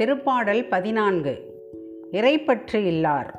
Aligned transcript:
திருப்பாடல் 0.00 0.68
பதினான்கு. 0.68 1.38
இறைப்பற்று 2.12 2.84
இல்லார். 2.84 3.34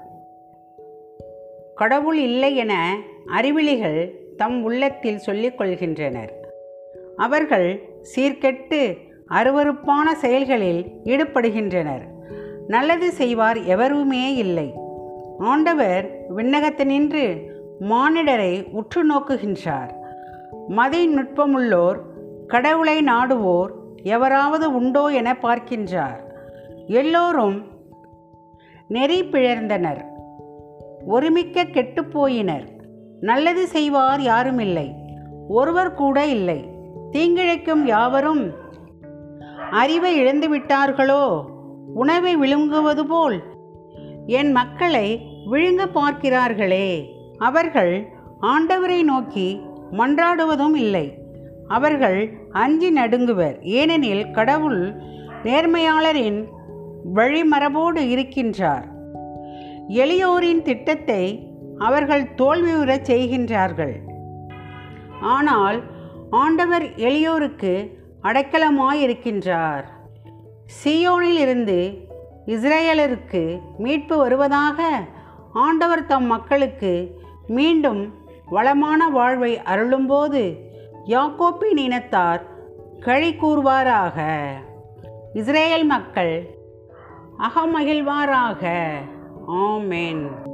கடவுள் 1.76 2.18
இல்லை 2.18 2.56
என 2.56 3.00
அறிவிலிகள் 3.38 4.12
தம் 4.38 4.64
உள்ளத்தில் 4.64 5.18
சொல்லிக் 5.18 5.60
கொள்கின்றனர். 5.60 6.30
அவர்கள் 7.18 7.90
சீர்கெட்டு 8.16 8.98
அருவருப்பான 9.30 10.12
செயல்களில் 10.14 10.86
ஈடுபடுகின்றனர். 11.04 12.02
நல்லது 12.68 13.12
செய்வார் 13.12 13.64
எவருமே 13.64 14.36
இல்லை. 14.36 14.74
ஆண்டவர் 15.40 16.26
விண்ணகத்தினின்று 16.36 17.42
மானிடரை 17.90 18.72
உற்று 18.72 19.14
நோக்குகின்றார். 19.14 19.92
மதை 20.68 21.10
நுட்பமுள்ளோர் 21.10 21.98
கடவுளை 22.48 23.04
நாடுவோர் 23.04 23.70
எவராவது 24.04 24.76
உண்டோ 24.76 25.06
என 25.06 25.38
பார்க்கின்றார். 25.42 26.30
எல்லோரும் 26.88 27.66
நெறி 28.88 29.24
பிழர்ந்தனர். 29.24 30.04
ஒருமிக்க 31.06 31.64
கெட்டுப்போயினர் 31.64 32.68
நல்லது 33.20 33.68
செய்வார் 33.68 34.22
யாரும் 34.22 34.60
இல்லை 34.60 35.00
ஒருவர் 35.48 35.94
கூட 35.94 36.26
இல்லை. 36.26 36.66
தீங்கிழைக்கும் 37.12 37.86
யாவரும் 37.86 38.52
அறிவை 39.72 40.22
இழந்துவிட்டார்களோ? 40.22 41.44
உணவை 41.94 42.36
விழுங்குவது 42.36 43.06
போல். 43.06 43.42
என் 44.26 44.52
மக்களை 44.52 45.22
விழுங்க 45.52 45.86
பார்க்கிறார்களே. 45.94 47.06
அவர்கள் 47.38 48.08
ஆண்டவரை 48.42 49.04
நோக்கி 49.04 49.62
மன்றாடுவதும் 49.92 50.76
இல்லை. 50.76 51.18
அவர்கள் 51.68 52.38
அஞ்சி 52.52 52.94
நடுங்குவர். 52.94 53.62
ஏனெனில் 53.62 54.32
கடவுள் 54.32 54.94
நேர்மையாளரின் 55.44 56.46
வழிமரபோடு 57.16 58.02
இருக்கின்றார். 58.14 58.84
எளியோரின் 59.88 60.62
திட்டத்தை 60.62 61.50
அவர்கள் 61.78 62.24
தோல்வியுறச் 62.24 63.08
செய்கின்றார்கள். 63.12 63.96
ஆனால் 65.22 65.84
ஆண்டவர் 66.30 66.84
எளியோருக்கு 66.84 68.00
அடைக்கலமாயிருக்கின்றார். 68.24 69.84
சியோனில் 70.84 71.40
இருந்து 71.40 72.10
இஸ்ரேலருக்கு 72.48 73.60
மீட்பு 73.78 74.18
வருவதாக 74.18 74.90
ஆண்டவர் 75.54 76.06
தம் 76.06 76.26
மக்களுக்கு 76.26 77.20
மீண்டும் 77.48 78.14
வளமான 78.46 79.10
வாழ்வை 79.10 79.58
அருளும்போது 79.58 80.58
யாக்கோப்பின் 81.06 81.78
இனத்தார் 81.78 82.42
கழி 83.00 83.32
கூறுவாராக. 83.34 84.18
இஸ்ரேல் 85.34 85.86
மக்கள் 85.86 86.60
அகமகிழ்வாராக. 87.42 88.92
ஆமேன். 89.48 90.51